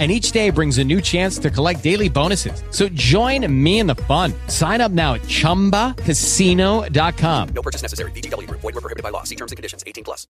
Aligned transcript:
and 0.00 0.10
each 0.10 0.32
day 0.32 0.50
brings 0.50 0.78
a 0.78 0.84
new 0.84 1.00
chance 1.00 1.38
to 1.38 1.50
collect 1.50 1.84
daily 1.84 2.08
bonuses. 2.08 2.64
So 2.70 2.88
join 2.88 3.46
me 3.62 3.78
in 3.78 3.86
the 3.86 3.94
fun. 3.94 4.32
Sign 4.48 4.80
up 4.80 4.90
now 4.90 5.14
at 5.14 5.20
ChumbaCasino.com. 5.28 7.48
No 7.54 7.62
purchase 7.62 7.82
necessary. 7.82 8.10
BGW. 8.10 8.50
Void 8.50 8.64
were 8.64 8.72
prohibited 8.72 9.04
by 9.04 9.10
law. 9.10 9.22
See 9.22 9.36
terms 9.36 9.52
and 9.52 9.56
conditions. 9.56 9.84
18 9.86 10.02
plus. 10.02 10.26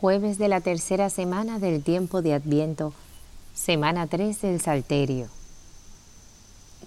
Jueves 0.00 0.38
de 0.38 0.48
la 0.48 0.60
tercera 0.60 1.08
semana 1.08 1.58
del 1.58 1.82
tiempo 1.82 2.20
de 2.20 2.34
Adviento, 2.34 2.92
semana 3.54 4.06
3 4.06 4.42
del 4.42 4.60
Salterio. 4.60 5.28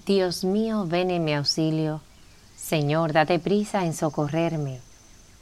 Dios 0.06 0.44
mío, 0.44 0.86
ven 0.86 1.09
en 1.09 1.23
mi 1.23 1.34
auxilio. 1.34 2.02
Señor, 2.56 3.14
date 3.14 3.40
prisa 3.40 3.86
en 3.86 3.96
socorrerme. 3.96 4.80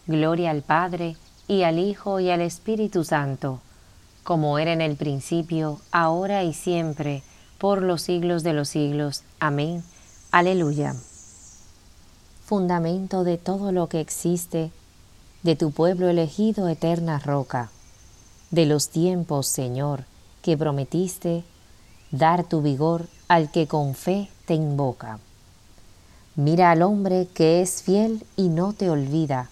Gloria 0.05 0.51
al 0.51 0.61
Padre, 0.61 1.17
y 1.49 1.63
al 1.63 1.79
Hijo, 1.79 2.21
y 2.21 2.29
al 2.29 2.39
Espíritu 2.39 3.03
Santo 3.03 3.59
como 4.27 4.59
era 4.59 4.73
en 4.73 4.81
el 4.81 4.97
principio, 4.97 5.79
ahora 5.89 6.43
y 6.43 6.53
siempre, 6.53 7.23
por 7.57 7.81
los 7.81 8.01
siglos 8.01 8.43
de 8.43 8.51
los 8.51 8.67
siglos. 8.67 9.23
Amén. 9.39 9.85
Aleluya. 10.31 10.93
Fundamento 12.43 13.23
de 13.23 13.37
todo 13.37 13.71
lo 13.71 13.87
que 13.87 14.01
existe, 14.01 14.69
de 15.43 15.55
tu 15.55 15.71
pueblo 15.71 16.09
elegido 16.09 16.67
eterna 16.67 17.19
roca, 17.19 17.71
de 18.51 18.65
los 18.65 18.89
tiempos, 18.89 19.47
Señor, 19.47 20.03
que 20.41 20.57
prometiste 20.57 21.45
dar 22.11 22.43
tu 22.43 22.61
vigor 22.61 23.07
al 23.29 23.49
que 23.49 23.65
con 23.65 23.95
fe 23.95 24.29
te 24.45 24.55
invoca. 24.55 25.19
Mira 26.35 26.71
al 26.71 26.81
hombre 26.81 27.29
que 27.33 27.61
es 27.61 27.81
fiel 27.81 28.25
y 28.35 28.49
no 28.49 28.73
te 28.73 28.89
olvida. 28.89 29.49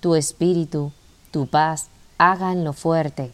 Tu 0.00 0.14
espíritu, 0.14 0.90
tu 1.30 1.48
paz, 1.48 1.88
hagan 2.16 2.64
lo 2.64 2.72
fuerte 2.72 3.32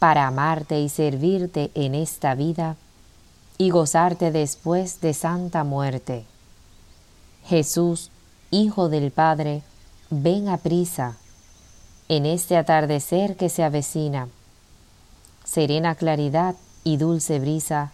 para 0.00 0.26
amarte 0.26 0.80
y 0.80 0.88
servirte 0.88 1.70
en 1.74 1.94
esta 1.94 2.34
vida 2.34 2.76
y 3.58 3.68
gozarte 3.68 4.32
después 4.32 5.00
de 5.02 5.12
santa 5.12 5.62
muerte. 5.62 6.24
Jesús, 7.44 8.10
Hijo 8.50 8.88
del 8.88 9.12
Padre, 9.12 9.62
ven 10.08 10.48
a 10.48 10.56
prisa 10.56 11.16
en 12.08 12.26
este 12.26 12.56
atardecer 12.56 13.36
que 13.36 13.48
se 13.48 13.62
avecina. 13.62 14.28
Serena 15.44 15.94
claridad 15.94 16.56
y 16.82 16.96
dulce 16.96 17.38
brisa, 17.38 17.92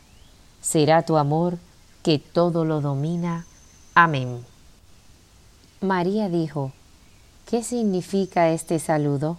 será 0.62 1.02
tu 1.02 1.18
amor 1.18 1.58
que 2.04 2.19
todo 2.20 2.64
lo 2.64 2.81
domina. 2.81 3.47
Amén. 3.94 4.47
María 5.81 6.28
dijo, 6.28 6.72
¿qué 7.47 7.64
significa 7.64 8.50
este 8.50 8.78
saludo? 8.78 9.38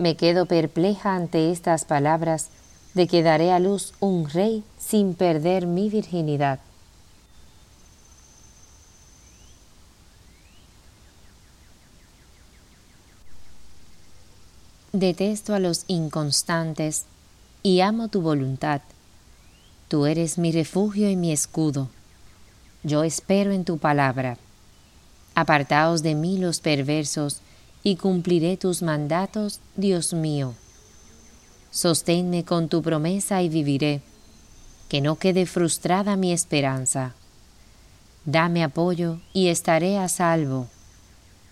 Me 0.00 0.16
quedo 0.16 0.46
perpleja 0.46 1.14
ante 1.14 1.52
estas 1.52 1.84
palabras 1.84 2.48
de 2.94 3.06
que 3.06 3.22
daré 3.22 3.52
a 3.52 3.58
luz 3.58 3.92
un 4.00 4.30
rey 4.30 4.64
sin 4.78 5.12
perder 5.12 5.66
mi 5.66 5.90
virginidad. 5.90 6.58
Detesto 14.94 15.54
a 15.54 15.58
los 15.58 15.84
inconstantes 15.86 17.04
y 17.62 17.82
amo 17.82 18.08
tu 18.08 18.22
voluntad. 18.22 18.80
Tú 19.88 20.06
eres 20.06 20.38
mi 20.38 20.50
refugio 20.50 21.10
y 21.10 21.16
mi 21.16 21.30
escudo. 21.30 21.90
Yo 22.84 23.04
espero 23.04 23.52
en 23.52 23.66
tu 23.66 23.76
palabra. 23.76 24.38
Apartaos 25.34 26.02
de 26.02 26.14
mí 26.14 26.38
los 26.38 26.60
perversos, 26.60 27.42
y 27.82 27.96
cumpliré 27.96 28.56
tus 28.56 28.82
mandatos, 28.82 29.60
Dios 29.76 30.12
mío. 30.12 30.54
Sosténme 31.70 32.44
con 32.44 32.68
tu 32.68 32.82
promesa 32.82 33.42
y 33.42 33.48
viviré, 33.48 34.02
que 34.88 35.00
no 35.00 35.16
quede 35.16 35.46
frustrada 35.46 36.16
mi 36.16 36.32
esperanza. 36.32 37.14
Dame 38.24 38.62
apoyo 38.62 39.18
y 39.32 39.48
estaré 39.48 39.98
a 39.98 40.08
salvo. 40.08 40.66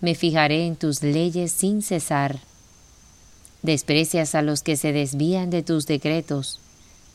Me 0.01 0.13
fijaré 0.15 0.65
en 0.65 0.75
tus 0.75 1.01
leyes 1.01 1.51
sin 1.51 1.81
cesar. 1.81 2.39
Desprecias 3.63 4.35
a 4.35 4.41
los 4.41 4.61
que 4.61 4.77
se 4.77 4.93
desvían 4.93 5.49
de 5.49 5.63
tus 5.63 5.87
decretos. 5.87 6.59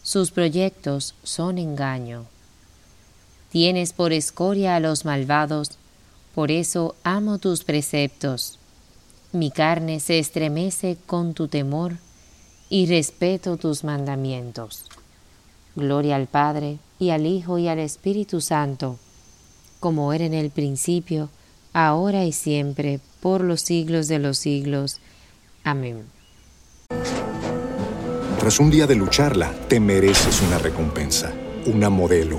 Sus 0.03 0.31
proyectos 0.31 1.15
son 1.23 1.59
engaño. 1.59 2.27
Tienes 3.51 3.93
por 3.93 4.13
escoria 4.13 4.77
a 4.77 4.81
los 4.81 5.05
malvados, 5.05 5.79
por 6.35 6.51
eso 6.51 6.97
amo 7.05 7.39
tus 7.39 7.65
preceptos. 7.65 8.59
Mi 9.35 9.51
carne 9.51 9.99
se 9.99 10.21
estremece 10.21 10.97
con 11.07 11.35
tu 11.35 11.49
temor 11.49 11.95
y 12.71 12.87
respeto 12.87 13.57
tus 13.57 13.83
mandamientos. 13.83 14.85
Gloria 15.75 16.15
al 16.15 16.29
Padre, 16.29 16.79
y 17.01 17.11
al 17.11 17.27
Hijo, 17.27 17.59
y 17.59 17.67
al 17.67 17.81
Espíritu 17.81 18.41
Santo, 18.41 18.97
como 19.81 20.13
era 20.13 20.25
en 20.25 20.35
el 20.35 20.51
principio, 20.51 21.31
ahora 21.73 22.25
y 22.25 22.31
siempre, 22.31 23.01
por 23.21 23.41
los 23.41 23.63
siglos 23.63 24.07
de 24.07 24.21
los 24.21 24.39
siglos. 24.39 25.01
Amén. 25.65 26.05
Tras 28.39 28.61
un 28.61 28.71
día 28.71 28.87
de 28.87 28.95
lucharla, 28.95 29.53
te 29.67 29.81
mereces 29.81 30.43
una 30.43 30.59
recompensa, 30.59 31.33
una 31.67 31.91
modelo, 31.91 32.39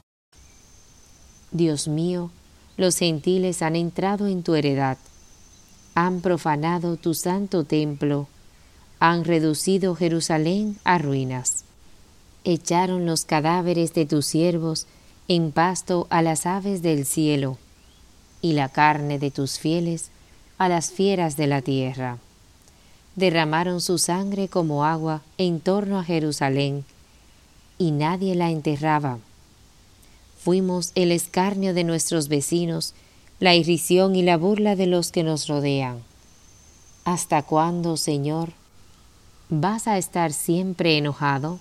Dios 1.51 1.87
mío, 1.87 2.31
los 2.77 2.97
gentiles 2.97 3.61
han 3.61 3.75
entrado 3.75 4.27
en 4.27 4.41
tu 4.41 4.55
heredad, 4.55 4.97
han 5.95 6.21
profanado 6.21 6.95
tu 6.95 7.13
santo 7.13 7.65
templo, 7.65 8.27
han 8.99 9.25
reducido 9.25 9.95
Jerusalén 9.95 10.77
a 10.85 10.97
ruinas. 10.97 11.65
Echaron 12.43 13.05
los 13.05 13.25
cadáveres 13.25 13.93
de 13.93 14.05
tus 14.05 14.25
siervos 14.25 14.87
en 15.27 15.51
pasto 15.51 16.07
a 16.09 16.21
las 16.21 16.45
aves 16.45 16.81
del 16.81 17.05
cielo, 17.05 17.57
y 18.41 18.53
la 18.53 18.69
carne 18.69 19.19
de 19.19 19.29
tus 19.29 19.59
fieles 19.59 20.09
a 20.57 20.69
las 20.69 20.91
fieras 20.91 21.35
de 21.35 21.47
la 21.47 21.61
tierra. 21.61 22.17
Derramaron 23.15 23.81
su 23.81 23.97
sangre 23.97 24.47
como 24.47 24.85
agua 24.85 25.21
en 25.37 25.59
torno 25.59 25.99
a 25.99 26.03
Jerusalén, 26.03 26.85
y 27.77 27.91
nadie 27.91 28.35
la 28.35 28.49
enterraba. 28.49 29.19
Fuimos 30.43 30.91
el 30.95 31.11
escarnio 31.11 31.75
de 31.75 31.83
nuestros 31.83 32.27
vecinos, 32.27 32.95
la 33.39 33.53
irrisión 33.53 34.15
y 34.15 34.23
la 34.23 34.37
burla 34.37 34.75
de 34.75 34.87
los 34.87 35.11
que 35.11 35.21
nos 35.21 35.47
rodean. 35.47 35.99
¿Hasta 37.05 37.43
cuándo, 37.43 37.95
Señor? 37.95 38.53
¿Vas 39.49 39.87
a 39.87 39.99
estar 39.99 40.33
siempre 40.33 40.97
enojado? 40.97 41.59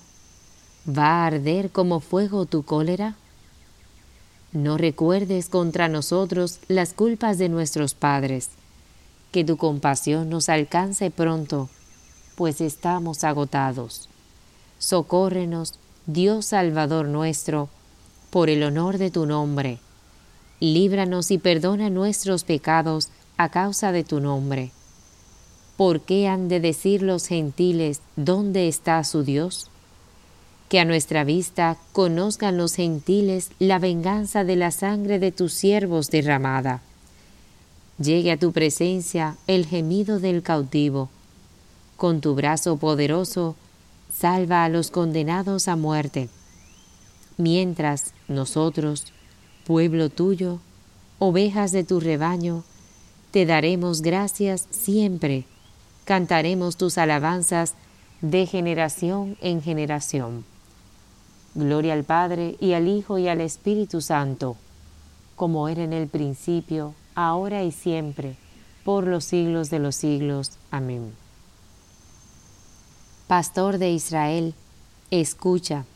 ¿Va 0.88 1.08
a 1.08 1.26
arder 1.26 1.70
como 1.70 2.00
fuego 2.00 2.46
tu 2.46 2.62
cólera? 2.62 3.16
No 4.52 4.78
recuerdes 4.78 5.50
contra 5.50 5.88
nosotros 5.88 6.58
las 6.68 6.94
culpas 6.94 7.36
de 7.36 7.50
nuestros 7.50 7.92
padres, 7.92 8.48
que 9.30 9.44
tu 9.44 9.58
compasión 9.58 10.30
nos 10.30 10.48
alcance 10.48 11.10
pronto, 11.10 11.68
pues 12.34 12.62
estamos 12.62 13.24
agotados. 13.24 14.08
Socórrenos, 14.78 15.74
Dios 16.06 16.46
Salvador 16.46 17.08
nuestro, 17.08 17.68
por 18.30 18.48
el 18.48 18.62
honor 18.62 18.98
de 18.98 19.10
tu 19.10 19.26
nombre. 19.26 19.78
Líbranos 20.60 21.30
y 21.30 21.38
perdona 21.38 21.90
nuestros 21.90 22.44
pecados 22.44 23.08
a 23.36 23.48
causa 23.48 23.92
de 23.92 24.04
tu 24.04 24.20
nombre. 24.20 24.70
¿Por 25.76 26.00
qué 26.00 26.28
han 26.28 26.48
de 26.48 26.60
decir 26.60 27.02
los 27.02 27.26
gentiles 27.26 28.00
dónde 28.16 28.68
está 28.68 29.02
su 29.04 29.22
Dios? 29.22 29.70
que 30.70 30.78
a 30.78 30.84
nuestra 30.84 31.24
vista 31.24 31.76
conozcan 31.90 32.56
los 32.56 32.76
gentiles 32.76 33.50
la 33.58 33.80
venganza 33.80 34.44
de 34.44 34.54
la 34.54 34.70
sangre 34.70 35.18
de 35.18 35.32
tus 35.32 35.52
siervos 35.52 36.10
derramada. 36.10 36.80
Llegue 37.98 38.30
a 38.30 38.36
tu 38.36 38.52
presencia 38.52 39.36
el 39.48 39.66
gemido 39.66 40.20
del 40.20 40.44
cautivo. 40.44 41.10
Con 41.96 42.20
tu 42.20 42.36
brazo 42.36 42.76
poderoso, 42.76 43.56
salva 44.16 44.64
a 44.64 44.68
los 44.68 44.92
condenados 44.92 45.66
a 45.66 45.74
muerte. 45.74 46.28
Mientras 47.40 48.12
nosotros, 48.28 49.06
pueblo 49.66 50.10
tuyo, 50.10 50.58
ovejas 51.18 51.72
de 51.72 51.84
tu 51.84 51.98
rebaño, 51.98 52.64
te 53.30 53.46
daremos 53.46 54.02
gracias 54.02 54.66
siempre, 54.68 55.46
cantaremos 56.04 56.76
tus 56.76 56.98
alabanzas 56.98 57.72
de 58.20 58.44
generación 58.44 59.38
en 59.40 59.62
generación. 59.62 60.44
Gloria 61.54 61.94
al 61.94 62.04
Padre 62.04 62.56
y 62.60 62.74
al 62.74 62.88
Hijo 62.88 63.16
y 63.16 63.26
al 63.28 63.40
Espíritu 63.40 64.02
Santo, 64.02 64.56
como 65.34 65.66
era 65.70 65.82
en 65.82 65.94
el 65.94 66.08
principio, 66.08 66.92
ahora 67.14 67.64
y 67.64 67.72
siempre, 67.72 68.36
por 68.84 69.06
los 69.06 69.24
siglos 69.24 69.70
de 69.70 69.78
los 69.78 69.96
siglos. 69.96 70.58
Amén. 70.70 71.14
Pastor 73.28 73.78
de 73.78 73.92
Israel, 73.92 74.52
escucha, 75.10 75.86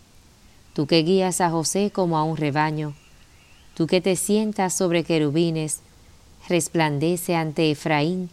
tú 0.74 0.86
que 0.86 1.02
guías 1.02 1.40
a 1.40 1.50
José 1.50 1.90
como 1.90 2.18
a 2.18 2.24
un 2.24 2.36
rebaño, 2.36 2.94
tú 3.74 3.86
que 3.86 4.02
te 4.02 4.16
sientas 4.16 4.74
sobre 4.74 5.04
querubines, 5.04 5.80
resplandece 6.48 7.34
ante 7.34 7.70
Efraín, 7.70 8.28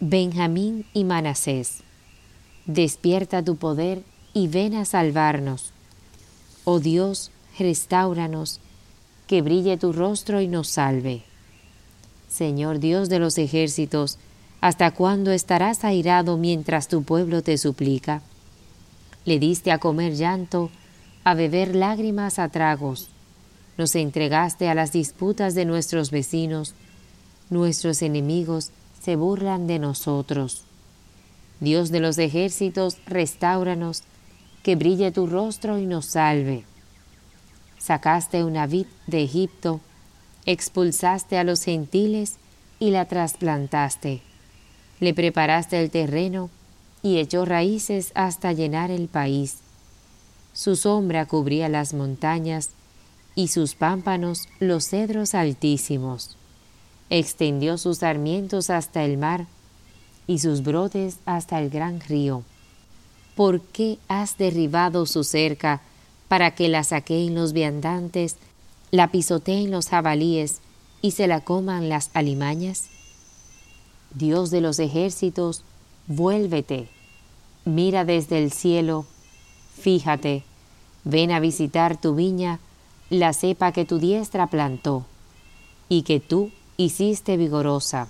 Benjamín 0.00 0.84
y 0.92 1.04
Manasés. 1.04 1.84
Despierta 2.66 3.44
tu 3.44 3.56
poder 3.56 4.02
y 4.34 4.48
ven 4.48 4.74
a 4.74 4.84
salvarnos 4.84 5.72
Oh 6.64 6.78
Dios, 6.78 7.32
restauranos, 7.58 8.60
que 9.26 9.42
brille 9.42 9.76
tu 9.78 9.92
rostro 9.92 10.40
y 10.40 10.46
nos 10.46 10.68
salve. 10.68 11.22
Señor 12.28 12.78
Dios 12.78 13.08
de 13.08 13.18
los 13.18 13.36
ejércitos, 13.36 14.18
¿hasta 14.60 14.92
cuándo 14.92 15.32
estarás 15.32 15.84
airado 15.84 16.36
mientras 16.36 16.86
tu 16.86 17.02
pueblo 17.02 17.42
te 17.42 17.58
suplica? 17.58 18.22
Le 19.24 19.40
diste 19.40 19.72
a 19.72 19.78
comer 19.78 20.14
llanto, 20.14 20.70
a 21.24 21.34
beber 21.34 21.74
lágrimas 21.74 22.38
a 22.38 22.48
tragos. 22.48 23.08
Nos 23.78 23.94
entregaste 23.94 24.68
a 24.68 24.74
las 24.74 24.92
disputas 24.92 25.54
de 25.54 25.64
nuestros 25.64 26.10
vecinos. 26.10 26.74
Nuestros 27.50 28.02
enemigos 28.02 28.70
se 29.00 29.16
burlan 29.16 29.66
de 29.66 29.78
nosotros. 29.78 30.64
Dios 31.60 31.90
de 31.90 32.00
los 32.00 32.18
ejércitos, 32.18 32.98
restauranos, 33.06 34.02
que 34.62 34.76
brille 34.76 35.12
tu 35.12 35.26
rostro 35.26 35.78
y 35.78 35.86
nos 35.86 36.06
salve. 36.06 36.64
Sacaste 37.78 38.44
una 38.44 38.66
vid 38.66 38.86
de 39.06 39.22
Egipto, 39.22 39.80
expulsaste 40.46 41.38
a 41.38 41.44
los 41.44 41.64
gentiles 41.64 42.34
y 42.78 42.90
la 42.90 43.06
trasplantaste. 43.06 44.22
Le 45.00 45.14
preparaste 45.14 45.80
el 45.80 45.90
terreno 45.90 46.50
y 47.02 47.18
echó 47.18 47.44
raíces 47.44 48.12
hasta 48.14 48.52
llenar 48.52 48.90
el 48.90 49.08
país. 49.08 49.58
Su 50.52 50.76
sombra 50.76 51.26
cubría 51.26 51.68
las 51.68 51.94
montañas 51.94 52.70
y 53.34 53.48
sus 53.48 53.74
pámpanos 53.74 54.48
los 54.60 54.88
cedros 54.88 55.34
altísimos. 55.34 56.36
Extendió 57.10 57.78
sus 57.78 57.98
sarmientos 57.98 58.70
hasta 58.70 59.04
el 59.04 59.18
mar 59.18 59.46
y 60.26 60.38
sus 60.38 60.62
brotes 60.62 61.18
hasta 61.26 61.60
el 61.60 61.70
gran 61.70 62.00
río. 62.00 62.44
¿por 63.34 63.60
qué 63.60 63.98
has 64.08 64.36
derribado 64.38 65.06
su 65.06 65.24
cerca 65.24 65.80
para 66.28 66.54
que 66.54 66.68
la 66.68 66.84
saqueen 66.84 67.34
los 67.34 67.52
viandantes, 67.52 68.36
la 68.90 69.10
pisoteen 69.10 69.70
los 69.70 69.88
jabalíes 69.88 70.60
y 71.00 71.12
se 71.12 71.26
la 71.26 71.40
coman 71.40 71.88
las 71.88 72.10
alimañas? 72.14 72.88
Dios 74.14 74.50
de 74.50 74.60
los 74.60 74.78
ejércitos, 74.78 75.64
vuélvete, 76.06 76.88
mira 77.64 78.04
desde 78.04 78.42
el 78.42 78.52
cielo, 78.52 79.06
fíjate, 79.82 80.44
ven 81.04 81.32
a 81.32 81.40
visitar 81.40 82.00
tu 82.00 82.14
viña, 82.14 82.60
la 83.10 83.32
cepa 83.32 83.72
que 83.72 83.84
tu 83.84 83.98
diestra 83.98 84.46
plantó 84.46 85.04
y 85.88 86.02
que 86.02 86.20
tú 86.20 86.50
hiciste 86.76 87.36
vigorosa. 87.36 88.08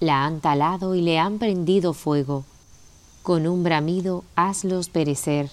La 0.00 0.26
han 0.26 0.40
talado 0.40 0.94
y 0.94 1.00
le 1.00 1.18
han 1.18 1.38
prendido 1.38 1.94
fuego 1.94 2.44
con 3.26 3.48
un 3.48 3.64
bramido 3.64 4.22
hazlos 4.36 4.88
perecer. 4.88 5.50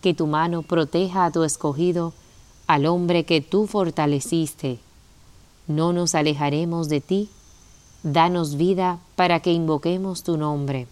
Que 0.00 0.14
tu 0.14 0.26
mano 0.26 0.62
proteja 0.62 1.24
a 1.24 1.30
tu 1.30 1.44
escogido, 1.44 2.12
al 2.66 2.86
hombre 2.86 3.24
que 3.24 3.40
tú 3.40 3.68
fortaleciste. 3.68 4.80
No 5.68 5.92
nos 5.92 6.16
alejaremos 6.16 6.88
de 6.88 7.00
ti, 7.00 7.28
danos 8.02 8.56
vida 8.56 8.98
para 9.14 9.38
que 9.38 9.52
invoquemos 9.52 10.24
tu 10.24 10.36
nombre. 10.36 10.88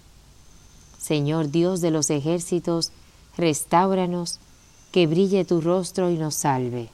Señor 0.97 1.51
Dios 1.51 1.81
de 1.81 1.91
los 1.91 2.09
ejércitos, 2.09 2.93
restauranos, 3.37 4.39
que 4.93 5.07
brille 5.07 5.45
tu 5.45 5.61
rostro 5.61 6.11
y 6.11 6.17
nos 6.17 6.35
salve. 6.35 6.89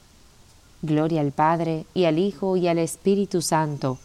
Gloria 0.81 1.21
al 1.21 1.31
Padre, 1.31 1.85
y 1.93 2.05
al 2.05 2.17
Hijo, 2.17 2.57
y 2.57 2.67
al 2.67 2.79
Espíritu 2.79 3.41
Santo, 3.41 3.99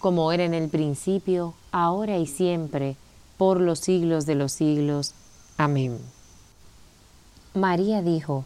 como 0.00 0.32
era 0.32 0.44
en 0.44 0.54
el 0.54 0.68
principio, 0.68 1.54
ahora 1.70 2.18
y 2.18 2.26
siempre, 2.26 2.96
por 3.38 3.60
los 3.60 3.78
siglos 3.78 4.26
de 4.26 4.34
los 4.34 4.52
siglos. 4.52 5.14
Amén. 5.56 5.98
María 7.54 8.02
dijo, 8.02 8.44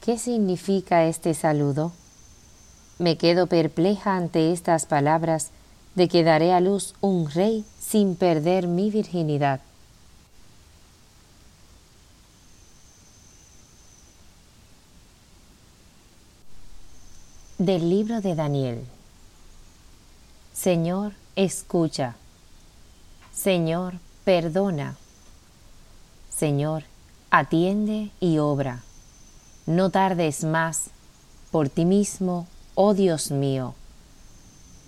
¿qué 0.00 0.18
significa 0.18 1.04
este 1.06 1.34
saludo? 1.34 1.92
Me 2.98 3.16
quedo 3.16 3.46
perpleja 3.46 4.16
ante 4.16 4.52
estas 4.52 4.86
palabras 4.86 5.50
de 5.94 6.08
que 6.08 6.24
daré 6.24 6.52
a 6.52 6.60
luz 6.60 6.94
un 7.00 7.30
rey 7.30 7.64
sin 7.78 8.16
perder 8.16 8.66
mi 8.66 8.90
virginidad. 8.90 9.60
Del 17.62 17.88
libro 17.88 18.20
de 18.20 18.34
Daniel 18.34 18.84
Señor, 20.52 21.12
escucha. 21.36 22.16
Señor, 23.32 24.00
perdona. 24.24 24.96
Señor, 26.28 26.82
atiende 27.30 28.10
y 28.18 28.38
obra. 28.38 28.82
No 29.64 29.90
tardes 29.90 30.42
más 30.42 30.90
por 31.52 31.68
ti 31.68 31.84
mismo, 31.84 32.48
oh 32.74 32.94
Dios 32.94 33.30
mío. 33.30 33.76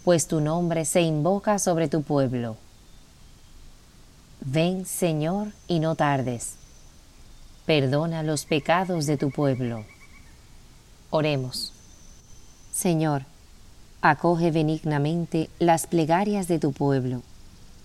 pues 0.02 0.26
tu 0.26 0.40
nombre 0.40 0.84
se 0.84 1.02
invoca 1.02 1.60
sobre 1.60 1.86
tu 1.86 2.02
pueblo. 2.02 2.56
Ven, 4.40 4.84
Señor, 4.84 5.52
y 5.68 5.78
no 5.78 5.94
tardes. 5.94 6.56
Perdona 7.66 8.24
los 8.24 8.46
pecados 8.46 9.06
de 9.06 9.16
tu 9.16 9.30
pueblo. 9.30 9.84
Oremos. 11.10 11.73
Señor, 12.74 13.22
acoge 14.02 14.50
benignamente 14.50 15.48
las 15.60 15.86
plegarias 15.86 16.48
de 16.48 16.58
tu 16.58 16.72
pueblo, 16.72 17.22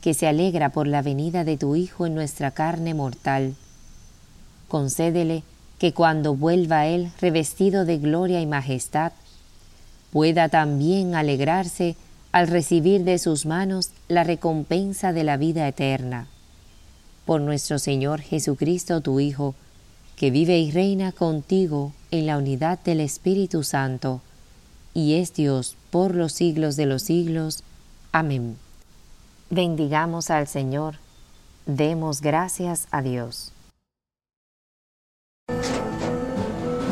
que 0.02 0.16
se 0.16 0.28
alegra 0.28 0.70
por 0.70 0.88
la 0.88 1.04
venida 1.04 1.44
de 1.44 1.58
tu 1.58 1.76
Hijo 1.76 2.08
en 2.08 2.16
nuestra 2.16 2.50
carne 2.50 2.96
mortal. 2.96 3.54
Concédele 4.68 5.44
que 5.78 5.94
cuando 5.94 6.36
vuelva 6.36 6.88
Él 6.88 7.12
revestido 7.22 7.86
de 7.86 8.00
gloria 8.00 8.42
y 8.42 8.48
majestad, 8.48 9.12
pueda 10.12 10.50
también 10.50 11.14
alegrarse 11.14 11.96
al 12.32 12.48
recibir 12.48 13.04
de 13.04 13.20
sus 13.20 13.46
manos 13.46 13.92
la 14.08 14.24
recompensa 14.24 15.14
de 15.14 15.24
la 15.24 15.38
vida 15.38 15.68
eterna. 15.68 16.28
Por 17.26 17.42
nuestro 17.42 17.78
Señor 17.78 18.22
Jesucristo, 18.22 19.02
tu 19.02 19.20
Hijo, 19.20 19.54
que 20.16 20.32
vive 20.32 20.58
y 20.58 20.72
reina 20.72 21.12
contigo 21.12 21.94
en 22.10 22.26
la 22.26 22.40
unidad 22.40 22.80
del 22.80 23.02
Espíritu 23.02 23.64
Santo, 23.64 24.22
y 25.00 25.16
es 25.16 25.34
Dios 25.34 25.78
por 25.92 26.14
los 26.14 26.34
siglos 26.34 26.76
de 26.76 26.86
los 26.86 27.04
siglos. 27.04 27.64
Amén. 28.12 28.58
Bendigamos 29.50 30.30
al 30.30 30.48
Señor, 30.48 30.96
demos 31.66 32.22
gracias 32.22 32.88
a 32.92 33.02
Dios. 33.02 33.54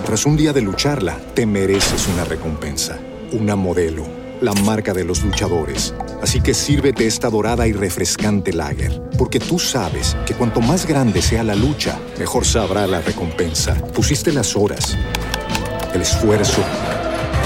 Tras 0.06 0.26
un 0.26 0.38
día 0.38 0.54
de 0.54 0.62
lucharla, 0.62 1.20
te 1.34 1.46
mereces 1.46 2.08
una 2.08 2.24
recompensa, 2.24 2.98
una 3.34 3.58
modelo, 3.58 4.06
la 4.40 4.54
marca 4.54 4.94
de 4.94 5.04
los 5.04 5.22
luchadores. 5.22 5.94
Así 6.22 6.40
que 6.40 6.54
sírvete 6.54 7.06
esta 7.06 7.30
dorada 7.30 7.68
y 7.68 7.74
refrescante 7.74 8.54
lager, 8.54 9.02
porque 9.18 9.42
tú 9.42 9.60
sabes 9.60 10.16
que 10.26 10.34
cuanto 10.34 10.62
más 10.62 10.88
grande 10.88 11.22
sea 11.22 11.44
la 11.44 11.56
lucha, 11.56 12.00
mejor 12.18 12.46
sabrá 12.46 12.88
la 12.88 13.02
recompensa. 13.02 13.76
Pusiste 13.94 14.32
las 14.32 14.56
horas, 14.56 14.98
el 15.94 16.02
esfuerzo, 16.02 16.64